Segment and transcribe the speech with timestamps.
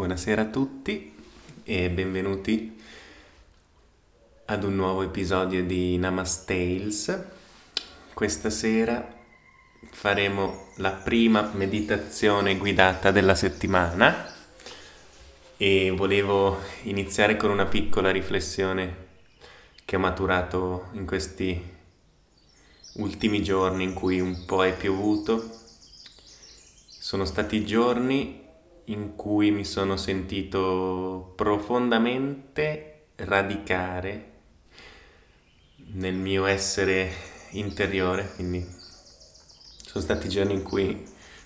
[0.00, 1.14] Buonasera a tutti
[1.62, 2.80] e benvenuti
[4.46, 7.22] ad un nuovo episodio di Namastales.
[8.14, 9.14] Questa sera
[9.90, 14.32] faremo la prima meditazione guidata della settimana
[15.58, 19.08] e volevo iniziare con una piccola riflessione
[19.84, 21.62] che ho maturato in questi
[22.94, 25.46] ultimi giorni in cui un po' è piovuto.
[26.86, 28.39] Sono stati giorni
[28.90, 34.28] in cui mi sono sentito profondamente radicare
[35.92, 37.12] nel mio essere
[37.50, 38.66] interiore, quindi
[39.84, 41.04] sono stati giorni in cui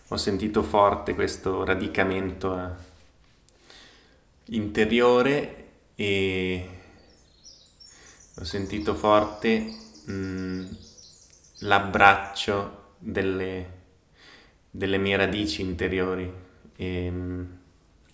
[0.09, 2.70] ho sentito forte questo radicamento eh,
[4.47, 6.69] interiore e
[8.37, 10.77] ho sentito forte mh,
[11.61, 13.83] l'abbraccio delle,
[14.70, 16.44] delle mie radici interiori
[16.77, 17.59] e ehm,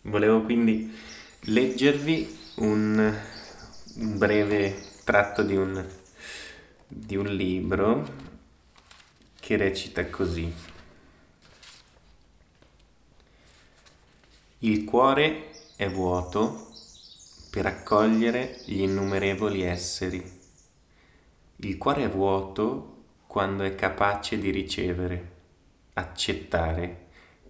[0.02, 0.94] volevo quindi
[1.40, 3.18] leggervi un,
[3.94, 5.86] un breve tratto di un,
[6.86, 8.28] di un libro
[9.40, 10.52] che recita così.
[14.58, 16.68] Il cuore è vuoto
[17.50, 20.38] per accogliere gli innumerevoli esseri.
[21.56, 25.32] Il cuore è vuoto quando è capace di ricevere,
[25.94, 26.99] accettare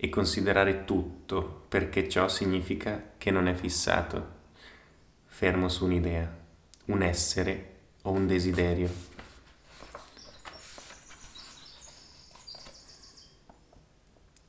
[0.02, 4.38] e considerare tutto perché ciò significa che non è fissato,
[5.26, 6.38] fermo su un'idea,
[6.86, 8.88] un essere o un desiderio.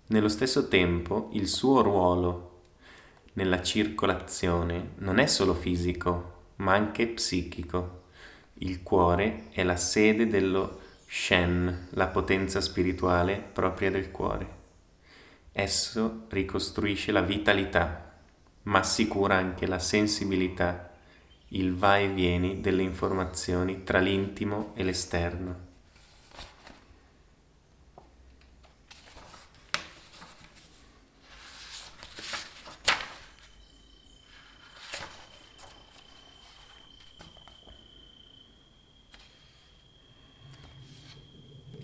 [0.08, 2.62] Nello stesso tempo il suo ruolo
[3.34, 8.04] nella circolazione non è solo fisico, ma anche psichico.
[8.60, 14.60] Il cuore è la sede dello Shen, la potenza spirituale propria del cuore.
[15.54, 18.14] Esso ricostruisce la vitalità,
[18.64, 20.92] ma assicura anche la sensibilità,
[21.50, 25.70] il va e vieni delle informazioni tra l'intimo e l'esterno.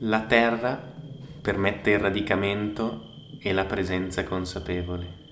[0.02, 0.80] La terra
[1.42, 5.27] permette il radicamento e la presenza consapevole.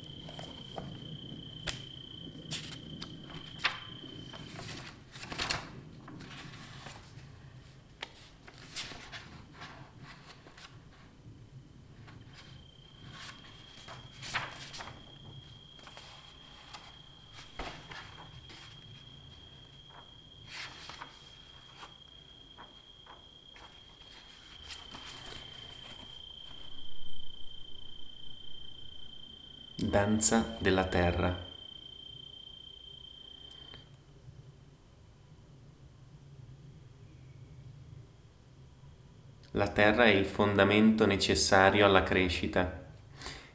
[29.86, 31.44] Danza della terra.
[39.52, 42.84] La terra è il fondamento necessario alla crescita,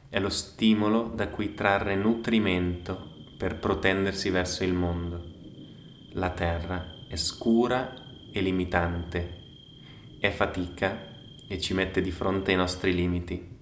[0.09, 5.23] è lo stimolo da cui trarre nutrimento per protendersi verso il mondo.
[6.13, 7.93] La terra è scura
[8.31, 9.39] e limitante,
[10.19, 11.09] è fatica
[11.47, 13.59] e ci mette di fronte ai nostri limiti,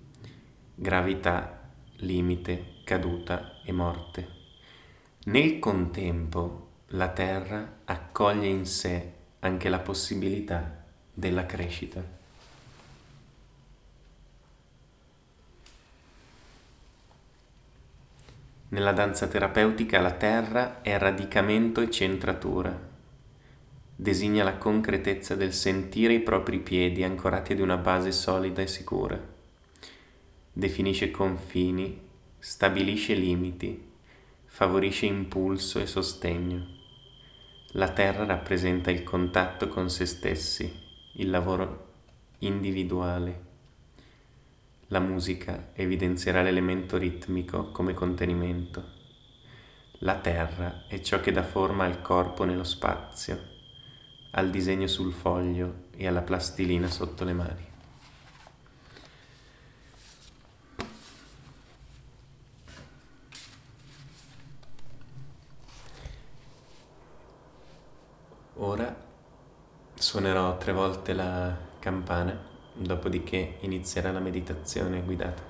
[0.75, 1.58] gravità
[1.99, 4.27] limite, caduta e morte.
[5.25, 10.83] Nel contempo la terra accoglie in sé anche la possibilità
[11.13, 12.17] della crescita.
[18.69, 22.87] Nella danza terapeutica la terra è radicamento e centratura.
[23.95, 29.37] Designa la concretezza del sentire i propri piedi ancorati ad una base solida e sicura
[30.51, 31.99] definisce confini,
[32.37, 33.87] stabilisce limiti,
[34.45, 36.77] favorisce impulso e sostegno.
[37.73, 40.71] La terra rappresenta il contatto con se stessi,
[41.13, 41.87] il lavoro
[42.39, 43.47] individuale.
[44.87, 48.97] La musica evidenzierà l'elemento ritmico come contenimento.
[49.99, 53.39] La terra è ciò che dà forma al corpo nello spazio,
[54.31, 57.68] al disegno sul foglio e alla plastilina sotto le mani.
[68.61, 68.93] Ora
[69.95, 72.37] suonerò tre volte la campana,
[72.73, 75.48] dopodiché inizierà la meditazione guidata.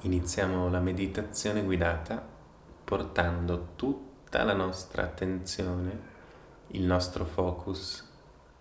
[0.00, 2.24] Iniziamo la meditazione guidata
[2.84, 6.14] portando tutta la nostra attenzione,
[6.68, 8.08] il nostro focus,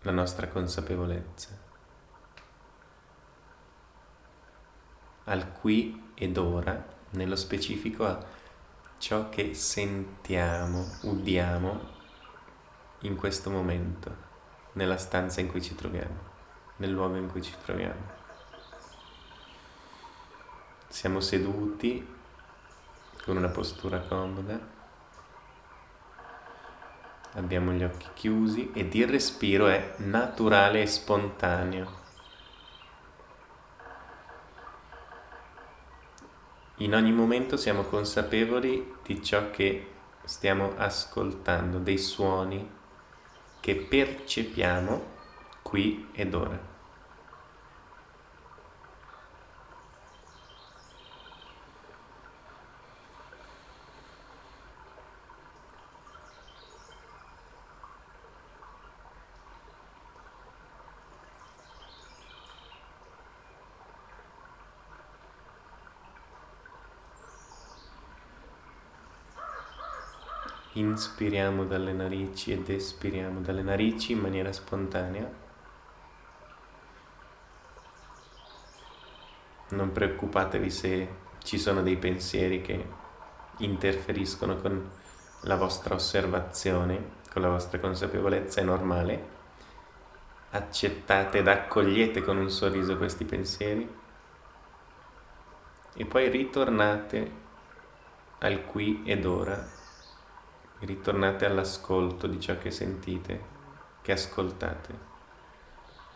[0.01, 1.65] la nostra consapevolezza
[5.25, 8.23] al qui ed ora, nello specifico a
[8.97, 11.93] ciò che sentiamo, udiamo
[13.01, 14.23] in questo momento,
[14.73, 16.33] nella stanza in cui ci troviamo,
[16.77, 18.23] nel luogo in cui ci troviamo.
[20.87, 22.07] Siamo seduti
[23.23, 24.57] con una postura comoda,
[27.33, 32.03] abbiamo gli occhi chiusi ed il respiro è naturale e spontaneo.
[36.77, 39.91] In ogni momento siamo consapevoli di ciò che
[40.23, 42.69] stiamo ascoltando, dei suoni
[43.59, 45.13] che percepiamo
[45.61, 46.74] qui ed ora.
[70.77, 75.25] Inspiriamo dalle narici ed espiriamo dalle narici in maniera spontanea.
[79.69, 82.85] Non preoccupatevi se ci sono dei pensieri che
[83.59, 84.91] interferiscono con
[85.43, 89.29] la vostra osservazione, con la vostra consapevolezza, è normale.
[90.49, 93.89] Accettate ed accogliete con un sorriso questi pensieri
[95.93, 97.31] e poi ritornate
[98.39, 99.83] al qui ed ora
[100.79, 103.43] ritornate all'ascolto di ciò che sentite,
[104.01, 105.13] che ascoltate.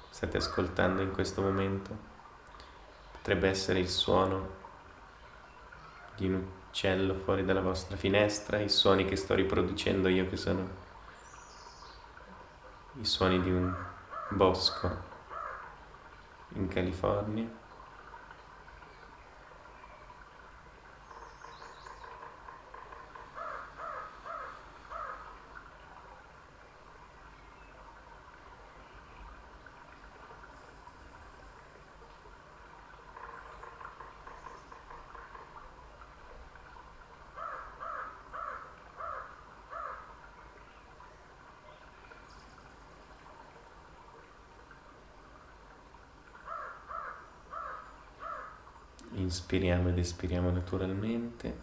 [0.09, 2.07] State ascoltando in questo momento.
[3.11, 4.57] Potrebbe essere il suono
[6.15, 10.88] di un uccello fuori dalla vostra finestra, i suoni che sto riproducendo io che sono
[12.95, 13.73] i suoni di un
[14.29, 14.89] bosco
[16.53, 17.58] in California.
[49.30, 51.54] Inspiriamo ed espiriamo naturalmente.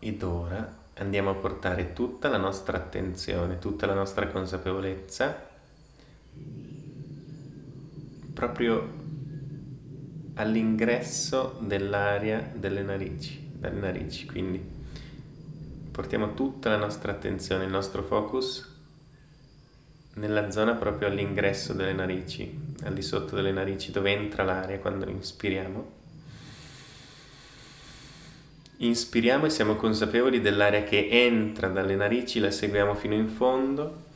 [0.00, 5.46] Ed ora andiamo a portare tutta la nostra attenzione, tutta la nostra consapevolezza
[8.34, 8.92] proprio
[10.34, 14.26] all'ingresso dell'aria delle narici, dalle narici.
[14.26, 14.62] Quindi
[15.90, 18.76] portiamo tutta la nostra attenzione, il nostro focus
[20.18, 25.08] nella zona proprio all'ingresso delle narici, al di sotto delle narici, dove entra l'aria quando
[25.08, 25.96] inspiriamo.
[28.78, 34.06] Inspiriamo e siamo consapevoli dell'aria che entra dalle narici, la seguiamo fino in fondo.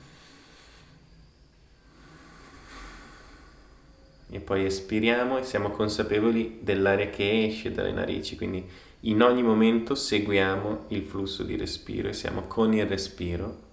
[4.31, 8.65] E poi espiriamo e siamo consapevoli dell'aria che esce dalle narici, quindi
[9.01, 13.71] in ogni momento seguiamo il flusso di respiro e siamo con il respiro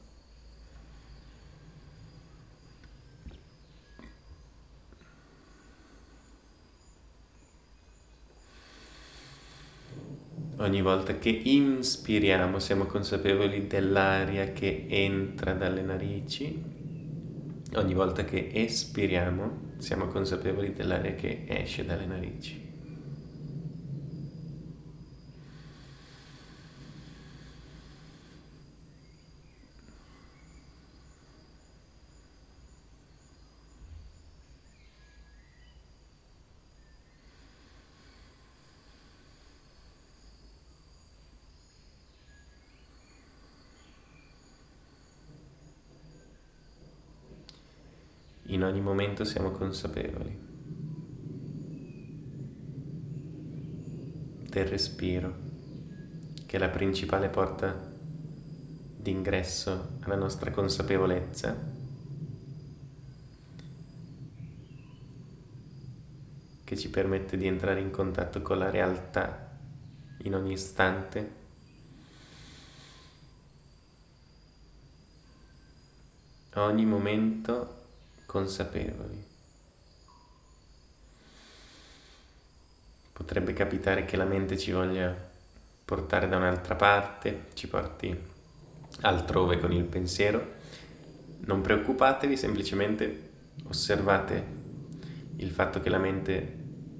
[10.61, 16.61] Ogni volta che inspiriamo siamo consapevoli dell'aria che entra dalle narici,
[17.75, 22.68] ogni volta che espiriamo siamo consapevoli dell'aria che esce dalle narici.
[48.49, 50.47] In ogni momento siamo consapevoli
[54.49, 55.35] del respiro,
[56.47, 57.91] che è la principale porta
[58.97, 61.77] d'ingresso alla nostra consapevolezza.
[66.63, 69.57] che ci permette di entrare in contatto con la realtà
[70.19, 71.33] in ogni istante.
[76.53, 77.78] Ogni momento
[78.29, 79.25] consapevoli.
[83.11, 85.15] Potrebbe capitare che la mente ci voglia
[85.83, 88.15] portare da un'altra parte, ci porti
[89.01, 90.57] altrove con il pensiero.
[91.39, 93.29] Non preoccupatevi, semplicemente
[93.67, 94.45] osservate
[95.37, 96.57] il fatto che la mente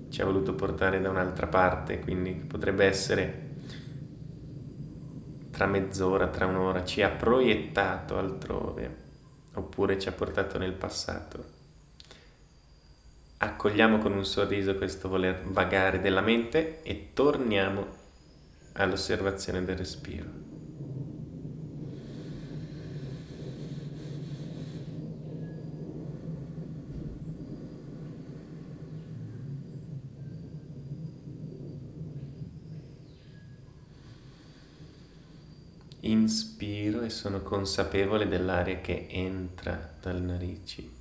[0.09, 3.47] ci ha voluto portare da un'altra parte, quindi potrebbe essere
[5.51, 9.08] tra mezz'ora, tra un'ora, ci ha proiettato altrove,
[9.53, 11.57] oppure ci ha portato nel passato.
[13.37, 17.87] Accogliamo con un sorriso questo voler vagare della mente e torniamo
[18.73, 20.48] all'osservazione del respiro.
[36.09, 40.91] Inspiro e sono consapevole dell'aria che entra dalle narici.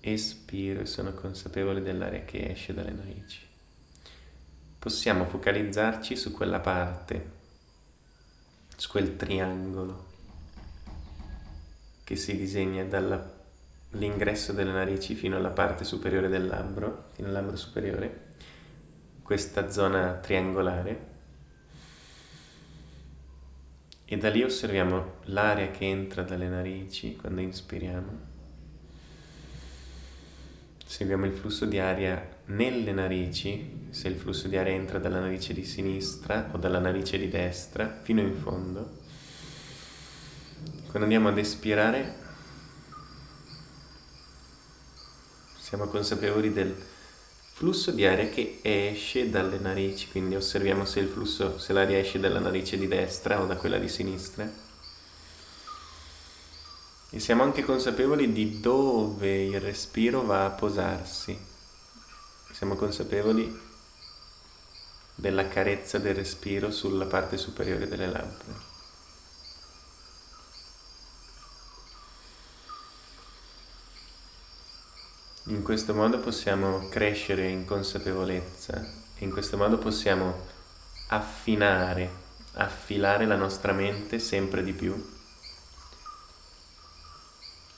[0.00, 3.40] Espiro e sono consapevole dell'aria che esce dalle narici.
[4.78, 7.30] Possiamo focalizzarci su quella parte,
[8.76, 10.10] su quel triangolo
[12.04, 17.56] che si disegna dall'ingresso delle narici fino alla parte superiore del labbro, fino al labbro
[17.56, 18.30] superiore
[19.22, 21.10] questa zona triangolare
[24.12, 28.30] e da lì osserviamo l'aria che entra dalle narici quando inspiriamo.
[30.84, 35.54] Seguiamo il flusso di aria nelle narici, se il flusso di aria entra dalla narice
[35.54, 38.98] di sinistra o dalla narice di destra, fino in fondo.
[40.88, 42.14] Quando andiamo ad espirare
[45.56, 46.76] siamo consapevoli del
[47.62, 52.18] flusso di aria che esce dalle narici, quindi osserviamo se, il flusso, se l'aria esce
[52.18, 54.50] dalla narice di destra o da quella di sinistra.
[57.08, 61.38] E siamo anche consapevoli di dove il respiro va a posarsi.
[62.50, 63.56] Siamo consapevoli
[65.14, 68.71] della carezza del respiro sulla parte superiore delle labbra.
[75.46, 80.46] In questo modo possiamo crescere in consapevolezza in questo modo possiamo
[81.08, 82.10] affinare,
[82.54, 85.10] affilare la nostra mente sempre di più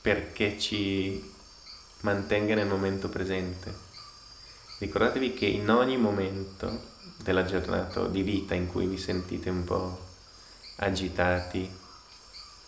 [0.01, 1.33] perché ci
[2.01, 3.75] mantenga nel momento presente.
[4.79, 6.93] Ricordatevi che in ogni momento
[7.23, 10.01] della giornata o di vita in cui vi sentite un po'
[10.77, 11.71] agitati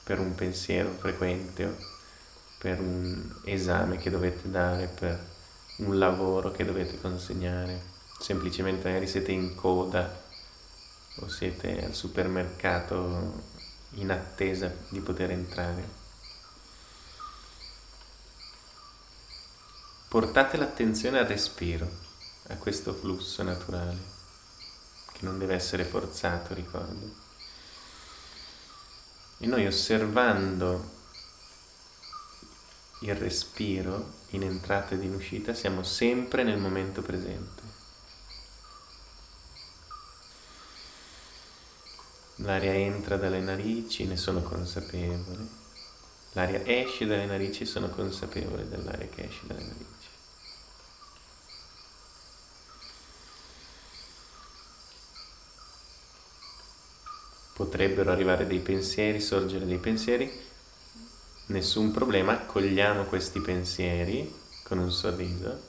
[0.02, 1.94] per un pensiero frequente
[2.66, 5.24] per un esame che dovete dare, per
[5.76, 7.80] un lavoro che dovete consegnare,
[8.18, 10.24] semplicemente magari siete in coda
[11.20, 13.44] o siete al supermercato
[13.92, 15.88] in attesa di poter entrare.
[20.08, 21.88] Portate l'attenzione al respiro,
[22.48, 23.98] a questo flusso naturale,
[25.12, 27.14] che non deve essere forzato, ricordo.
[29.38, 30.94] E noi osservando
[33.12, 37.62] il respiro in entrata ed in uscita, siamo sempre nel momento presente.
[42.40, 45.64] L'aria entra dalle narici, ne sono consapevole.
[46.32, 50.08] L'aria esce dalle narici, sono consapevole dell'aria che esce dalle narici.
[57.54, 60.45] Potrebbero arrivare dei pensieri, sorgere dei pensieri,
[61.48, 64.34] Nessun problema, accogliamo questi pensieri
[64.64, 65.60] con un sorriso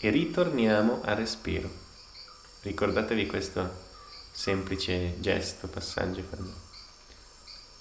[0.00, 1.70] e ritorniamo al respiro.
[2.62, 3.84] Ricordatevi questo
[4.32, 6.52] semplice gesto, passaggio quando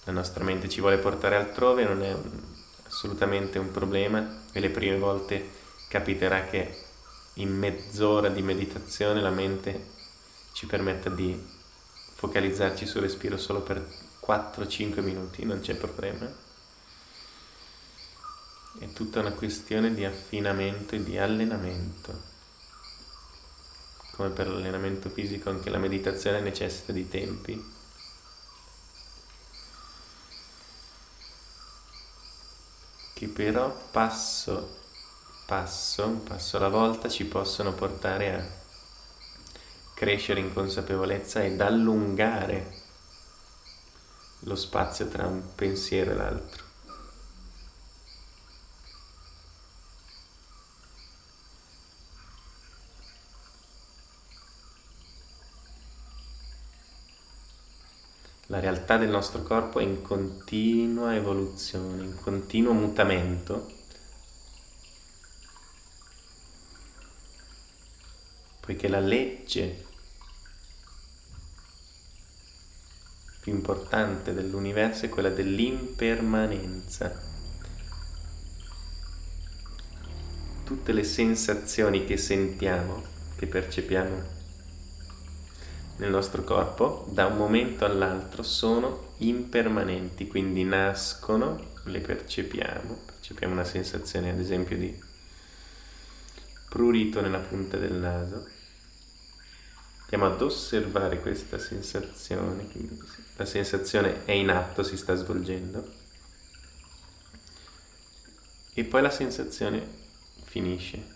[0.04, 2.30] la nostra mente ci vuole portare altrove, non è un,
[2.86, 5.50] assolutamente un problema e le prime volte
[5.88, 6.84] capiterà che
[7.36, 9.88] in mezz'ora di meditazione la mente
[10.54, 11.44] ci permetta di
[12.14, 13.84] focalizzarci sul respiro solo per
[14.24, 16.45] 4-5 minuti, non c'è problema
[18.80, 22.34] è tutta una questione di affinamento e di allenamento.
[24.12, 27.74] Come per l'allenamento fisico anche la meditazione necessita di tempi.
[33.14, 34.84] Che però passo
[35.46, 38.44] passo, un passo alla volta ci possono portare a
[39.94, 42.84] crescere in consapevolezza ed allungare
[44.40, 46.64] lo spazio tra un pensiero e l'altro.
[58.48, 63.74] La realtà del nostro corpo è in continua evoluzione, in continuo mutamento.
[68.60, 69.86] Poiché la legge
[73.42, 77.34] più importante dell'universo è quella dell'impermanenza.
[80.64, 83.04] Tutte le sensazioni che sentiamo,
[83.36, 84.45] che percepiamo
[85.98, 93.64] nel nostro corpo da un momento all'altro sono impermanenti, quindi nascono, le percepiamo, percepiamo una
[93.64, 95.02] sensazione ad esempio di
[96.68, 98.46] prurito nella punta del naso,
[100.02, 103.00] andiamo ad osservare questa sensazione, quindi
[103.38, 106.04] la sensazione è in atto, si sta svolgendo
[108.74, 109.88] e poi la sensazione
[110.44, 111.14] finisce.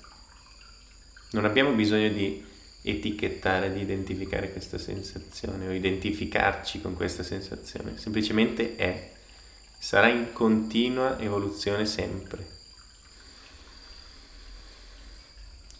[1.31, 2.49] Non abbiamo bisogno di
[2.89, 9.12] etichettare, di identificare questa sensazione o identificarci con questa sensazione, semplicemente è,
[9.77, 12.58] sarà in continua evoluzione sempre.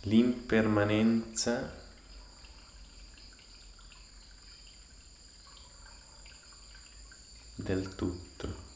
[0.04, 1.76] L'impermanenza
[7.56, 8.68] del tutto.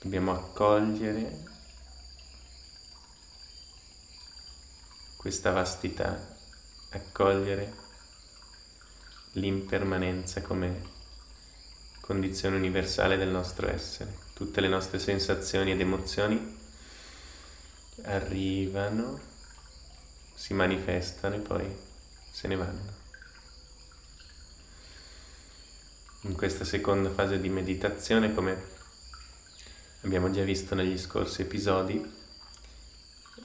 [0.00, 1.57] Dobbiamo accogliere
[5.28, 6.18] questa vastità,
[6.88, 7.70] accogliere
[9.32, 10.80] l'impermanenza come
[12.00, 14.16] condizione universale del nostro essere.
[14.32, 16.58] Tutte le nostre sensazioni ed emozioni
[18.04, 19.20] arrivano,
[20.34, 21.76] si manifestano e poi
[22.32, 22.92] se ne vanno.
[26.22, 28.62] In questa seconda fase di meditazione, come
[30.04, 32.02] abbiamo già visto negli scorsi episodi,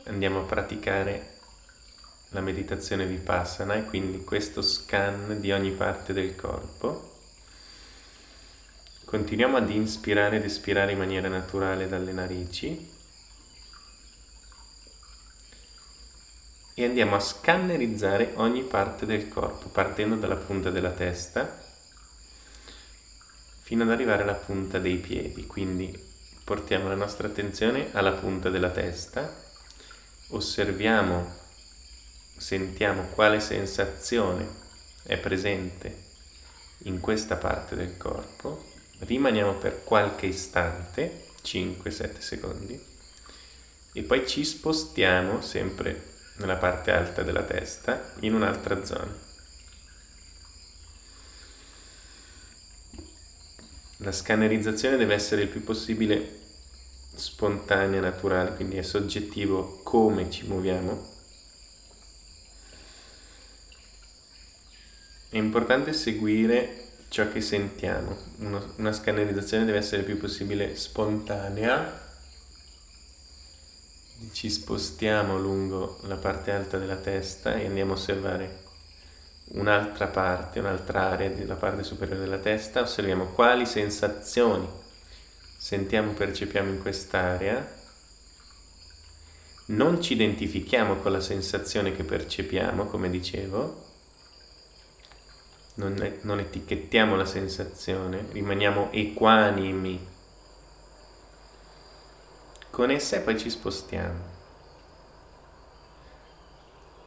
[0.05, 1.32] andiamo a praticare
[2.33, 7.11] la meditazione vipassana e quindi questo scan di ogni parte del corpo.
[9.05, 12.91] Continuiamo ad inspirare ed espirare in maniera naturale dalle narici
[16.73, 21.61] e andiamo a scannerizzare ogni parte del corpo partendo dalla punta della testa
[23.61, 25.45] fino ad arrivare alla punta dei piedi.
[25.45, 25.95] Quindi
[26.43, 29.31] portiamo la nostra attenzione alla punta della testa,
[30.29, 31.41] osserviamo
[32.43, 34.45] sentiamo quale sensazione
[35.03, 36.01] è presente
[36.79, 38.65] in questa parte del corpo,
[38.99, 42.85] rimaniamo per qualche istante, 5-7 secondi,
[43.93, 49.17] e poi ci spostiamo sempre nella parte alta della testa in un'altra zona.
[53.97, 56.41] La scannerizzazione deve essere il più possibile
[57.15, 61.12] spontanea, naturale, quindi è soggettivo come ci muoviamo
[65.33, 68.15] È importante seguire ciò che sentiamo.
[68.41, 72.01] Uno, una scannerizzazione deve essere il più possibile spontanea.
[74.31, 78.61] Ci spostiamo lungo la parte alta della testa e andiamo a osservare
[79.53, 82.81] un'altra parte, un'altra area della parte superiore della testa.
[82.81, 84.67] Osserviamo quali sensazioni
[85.57, 87.71] sentiamo, percepiamo in quest'area.
[89.65, 93.92] Non ci identifichiamo con la sensazione che percepiamo, come dicevo,
[95.75, 100.07] non, non etichettiamo la sensazione, rimaniamo equanimi
[102.69, 104.31] con essa e poi ci spostiamo.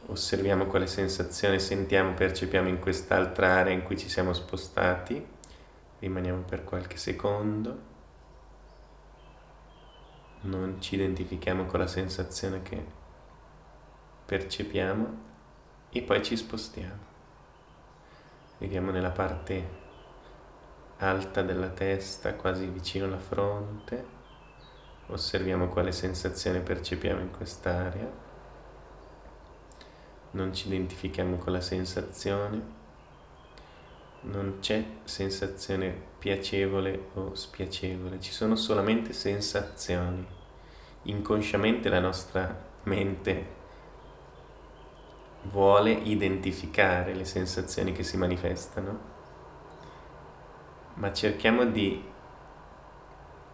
[0.07, 5.25] Osserviamo quale sensazione sentiamo, percepiamo in quest'altra area in cui ci siamo spostati,
[5.99, 7.95] rimaniamo per qualche secondo,
[10.41, 12.85] non ci identifichiamo con la sensazione che
[14.25, 15.25] percepiamo
[15.89, 17.06] e poi ci spostiamo.
[18.59, 19.85] Vediamo nella parte
[20.97, 24.15] alta della testa, quasi vicino alla fronte.
[25.07, 28.11] Osserviamo quale sensazione percepiamo in quest'area.
[30.31, 32.75] Non ci identifichiamo con la sensazione.
[34.21, 40.25] Non c'è sensazione piacevole o spiacevole, ci sono solamente sensazioni.
[41.03, 43.56] Inconsciamente la nostra mente
[45.49, 48.99] vuole identificare le sensazioni che si manifestano,
[50.95, 52.03] ma cerchiamo di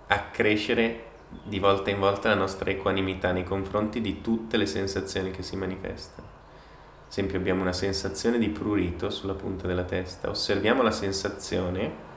[0.07, 1.11] accrescere
[1.43, 5.55] di volta in volta la nostra equanimità nei confronti di tutte le sensazioni che si
[5.55, 6.27] manifestano.
[6.27, 12.11] Ad esempio abbiamo una sensazione di prurito sulla punta della testa, osserviamo la sensazione,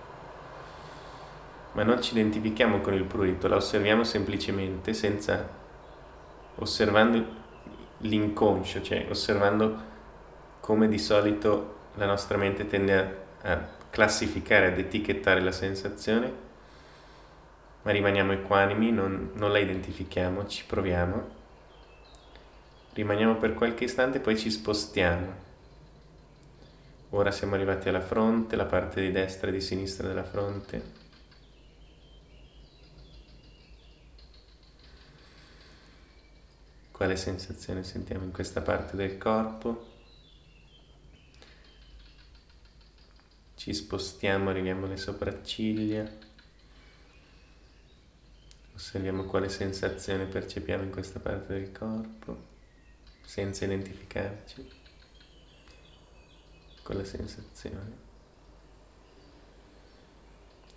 [1.72, 5.48] ma non ci identifichiamo con il prurito, la osserviamo semplicemente senza
[6.56, 7.44] osservando
[7.98, 9.94] l'inconscio, cioè osservando
[10.60, 12.98] come di solito la nostra mente tende
[13.42, 16.44] a, a classificare, ad etichettare la sensazione,
[17.82, 21.28] ma rimaniamo equanimi, non, non la identifichiamo, ci proviamo,
[22.94, 25.44] rimaniamo per qualche istante poi ci spostiamo.
[27.10, 31.05] Ora siamo arrivati alla fronte, la parte di destra e di sinistra della fronte.
[36.96, 39.86] Quale sensazione sentiamo in questa parte del corpo?
[43.54, 46.10] Ci spostiamo, arriviamo alle sopracciglia.
[48.74, 52.44] Osserviamo quale sensazione percepiamo in questa parte del corpo,
[53.22, 54.66] senza identificarci
[56.82, 57.96] con la sensazione.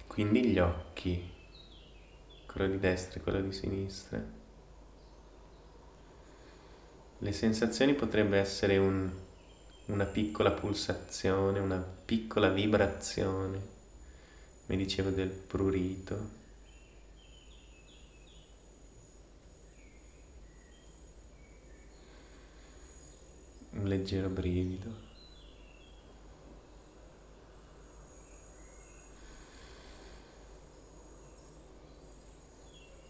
[0.05, 1.31] Quindi gli occhi,
[2.45, 4.38] quello di destra e quello di sinistra.
[7.21, 9.11] Le sensazioni potrebbe essere un,
[9.87, 13.61] una piccola pulsazione, una piccola vibrazione,
[14.67, 16.37] mi dicevo del prurito.
[23.71, 25.07] Un leggero brivido.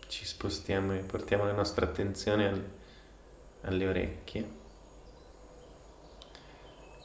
[0.08, 2.79] Ci spostiamo e portiamo la nostra attenzione al
[3.62, 4.58] alle orecchie.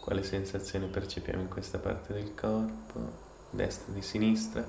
[0.01, 4.67] Quale sensazione percepiamo in questa parte del corpo, destra di sinistra.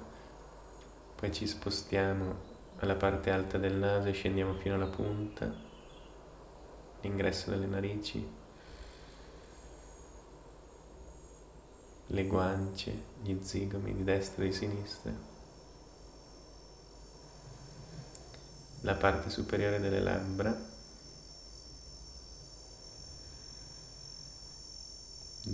[1.16, 5.54] Poi ci spostiamo alla parte alta del naso e scendiamo fino alla punta,
[7.02, 8.28] l'ingresso delle narici,
[12.08, 15.12] le guance, gli zigomi di destra e di sinistra,
[18.82, 20.74] la parte superiore delle labbra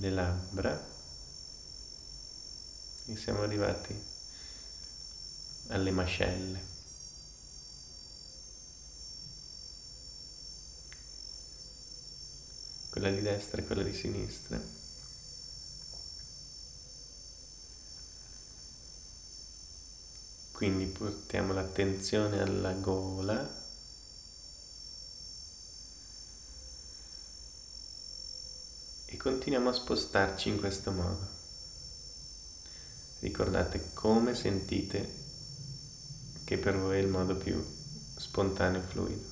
[0.01, 0.83] le labbra
[3.05, 3.95] e siamo arrivati
[5.67, 6.69] alle mascelle.
[12.89, 14.59] Quella di destra e quella di sinistra.
[20.51, 23.60] Quindi portiamo l'attenzione alla gola
[29.21, 31.27] continuiamo a spostarci in questo modo.
[33.19, 35.13] Ricordate come sentite
[36.43, 37.63] che per voi è il modo più
[38.17, 39.29] spontaneo e fluido.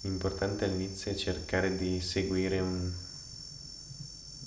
[0.00, 2.90] L'importante all'inizio è cercare di seguire un,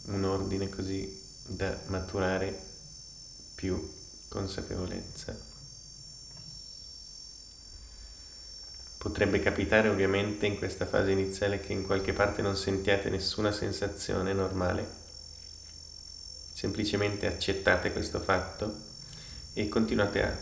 [0.05, 2.59] un ordine così da maturare
[3.53, 3.93] più
[4.29, 5.52] consapevolezza.
[9.03, 14.31] Potrebbe capitare ovviamente in questa fase iniziale che in qualche parte non sentiate nessuna sensazione
[14.31, 14.87] normale.
[16.53, 18.73] Semplicemente accettate questo fatto
[19.51, 20.33] e continuate a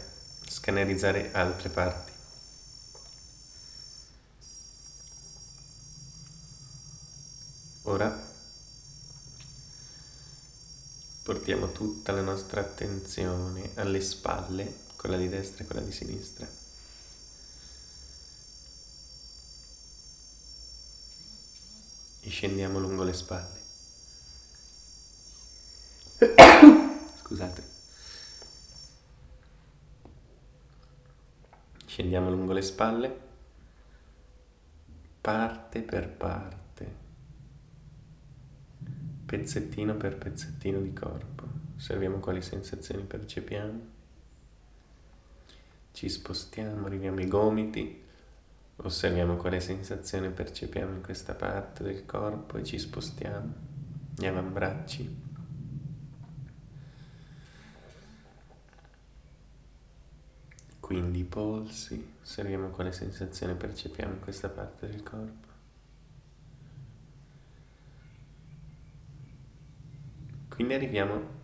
[0.47, 2.11] scannerizzare altre parti.
[7.85, 8.29] Ora
[11.23, 16.70] portiamo tutta la nostra attenzione alle spalle, quella di destra e quella di sinistra.
[22.31, 23.59] Scendiamo lungo le spalle.
[27.21, 27.69] Scusate.
[31.85, 33.19] Scendiamo lungo le spalle,
[35.19, 36.95] parte per parte,
[39.25, 41.43] pezzettino per pezzettino di corpo.
[41.75, 43.99] Osserviamo quali sensazioni percepiamo.
[45.91, 48.03] Ci spostiamo, arriviamo ai gomiti,
[48.83, 53.53] Osserviamo quale sensazione percepiamo in questa parte del corpo e ci spostiamo,
[54.15, 55.19] gli avambracci.
[60.79, 65.47] Quindi i polsi, osserviamo quale sensazione percepiamo in questa parte del corpo.
[70.49, 71.39] Quindi arriviamo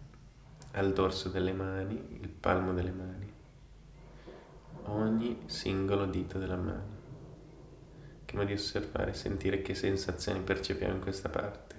[0.72, 3.32] al dorso delle mani, il palmo delle mani,
[4.86, 6.98] ogni singolo dito della mano
[8.28, 11.76] cerchiamo di osservare, sentire che sensazioni percepiamo in questa parte.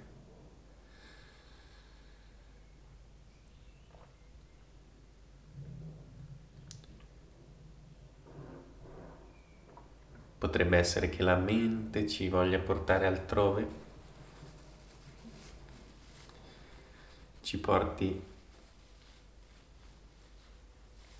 [10.39, 13.67] Potrebbe essere che la mente ci voglia portare altrove,
[17.41, 18.23] ci porti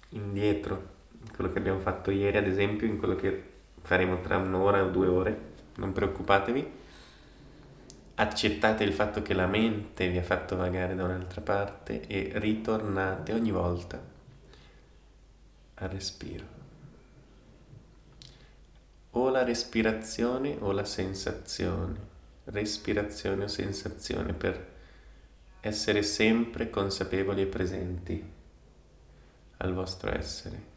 [0.09, 0.97] indietro,
[1.35, 5.07] quello che abbiamo fatto ieri ad esempio, in quello che faremo tra un'ora o due
[5.07, 5.41] ore,
[5.75, 6.77] non preoccupatevi.
[8.15, 13.33] accettate il fatto che la mente vi ha fatto vagare da un'altra parte e ritornate
[13.33, 14.01] ogni volta
[15.75, 16.45] al respiro.
[19.11, 21.97] O la respirazione o la sensazione,
[22.45, 24.67] respirazione o sensazione per
[25.61, 28.31] essere sempre consapevoli e presenti
[29.57, 30.68] al vostro essere.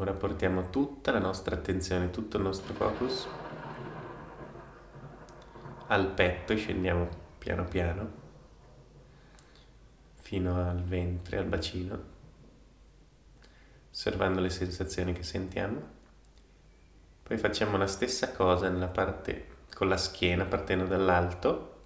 [0.00, 3.26] Ora portiamo tutta la nostra attenzione, tutto il nostro focus
[5.88, 8.12] al petto e scendiamo piano piano
[10.14, 12.02] fino al ventre, al bacino,
[13.90, 15.82] osservando le sensazioni che sentiamo.
[17.24, 21.80] Poi facciamo la stessa cosa nella parte con la schiena partendo dall'alto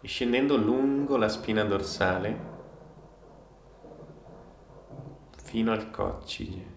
[0.00, 2.38] e scendendo lungo la spina dorsale
[5.42, 6.75] fino al coccige.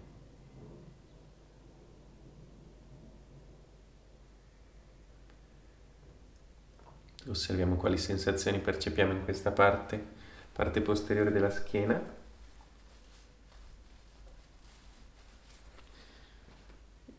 [7.30, 10.04] Osserviamo quali sensazioni percepiamo in questa parte,
[10.52, 12.18] parte posteriore della schiena.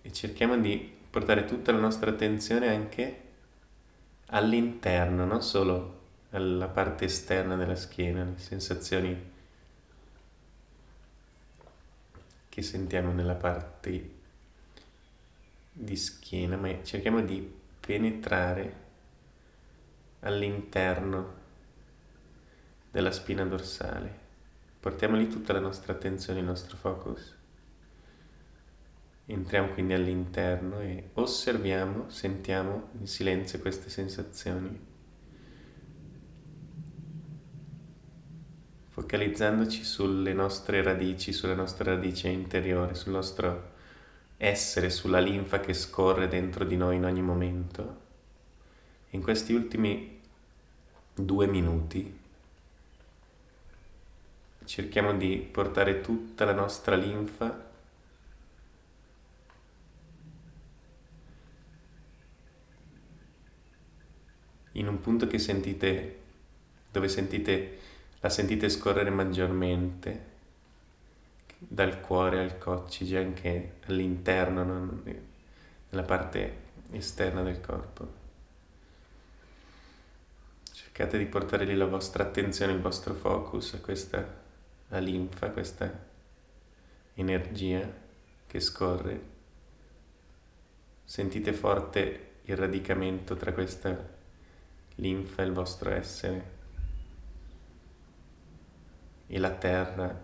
[0.02, 3.22] E cerchiamo di portare tutta la nostra attenzione anche
[4.26, 5.98] all'interno, non solo
[6.30, 9.30] alla parte esterna della schiena, le sensazioni
[12.48, 14.10] che sentiamo nella parte
[15.72, 18.88] di schiena, ma cerchiamo di penetrare
[20.20, 21.34] all'interno
[22.90, 24.18] della spina dorsale.
[24.80, 27.36] Portiamo lì tutta la nostra attenzione, il nostro focus.
[29.26, 34.88] Entriamo quindi all'interno e osserviamo, sentiamo in silenzio queste sensazioni.
[38.88, 43.72] Focalizzandoci sulle nostre radici, sulla nostra radice interiore, sul nostro
[44.36, 48.08] essere, sulla linfa che scorre dentro di noi in ogni momento.
[49.12, 50.20] In questi ultimi
[51.14, 52.18] due minuti
[54.64, 57.68] cerchiamo di portare tutta la nostra linfa
[64.72, 66.20] in un punto che sentite,
[66.92, 67.78] dove sentite,
[68.20, 70.28] la sentite scorrere maggiormente
[71.58, 75.02] dal cuore al coccige anche all'interno, non,
[75.88, 78.19] nella parte esterna del corpo.
[81.00, 84.22] Cercate di portare lì la vostra attenzione, il vostro focus a questa
[84.90, 85.90] a linfa, a questa
[87.14, 87.90] energia
[88.46, 89.22] che scorre.
[91.02, 93.96] Sentite forte il radicamento tra questa
[94.96, 96.44] linfa e il vostro essere
[99.26, 100.20] e la terra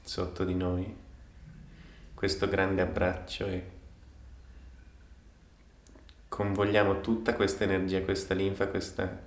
[0.00, 0.96] sotto di noi.
[2.14, 3.73] Questo grande abbraccio e
[6.34, 9.22] convogliamo tutta questa energia, questa linfa, questa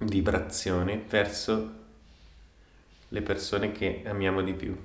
[0.00, 1.72] vibrazione verso
[3.08, 4.76] le persone che amiamo di più,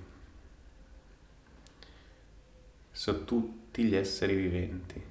[2.92, 5.04] su tutti gli esseri viventi.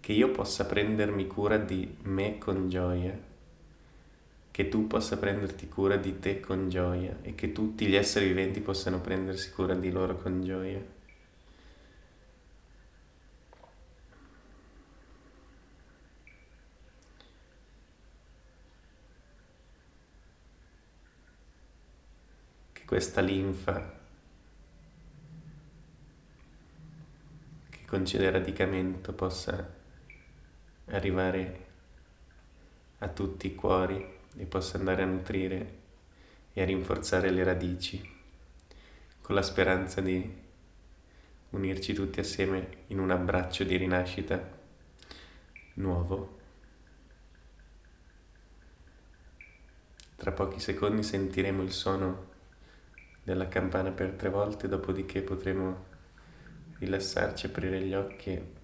[0.00, 3.16] Che io possa prendermi cura di me con gioia,
[4.50, 8.58] che tu possa prenderti cura di te con gioia e che tutti gli esseri viventi
[8.60, 10.96] possano prendersi cura di loro con gioia.
[22.88, 24.00] Questa linfa
[27.68, 29.74] che concede radicamento possa
[30.86, 31.66] arrivare
[33.00, 34.02] a tutti i cuori
[34.38, 35.78] e possa andare a nutrire
[36.54, 38.10] e a rinforzare le radici
[39.20, 40.46] con la speranza di
[41.50, 44.58] unirci tutti assieme in un abbraccio di rinascita
[45.74, 46.38] nuovo.
[50.16, 52.27] Tra pochi secondi sentiremo il suono
[53.28, 55.84] della campana per tre volte, dopodiché potremo
[56.78, 58.56] rilassarci, aprire gli occhi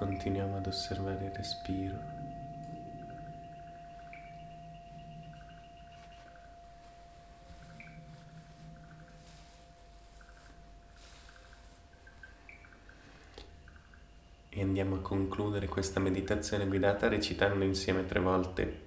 [0.00, 1.98] Continuiamo ad osservare il respiro.
[14.48, 18.80] E andiamo a concludere questa meditazione guidata recitando insieme tre volte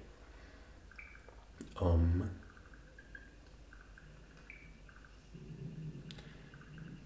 [1.74, 2.30] Om.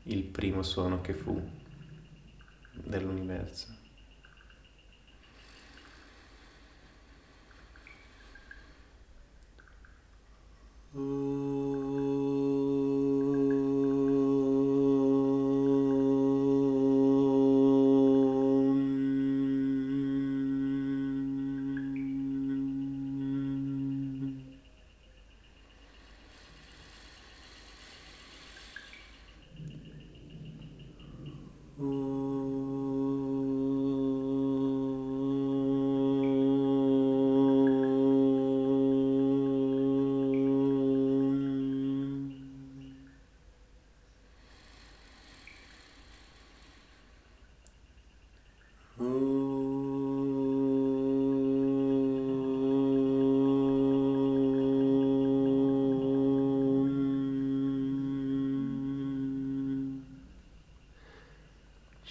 [0.05, 1.47] Il primo suono che fu
[2.73, 3.78] dell'universo.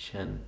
[0.08, 0.47] Chen.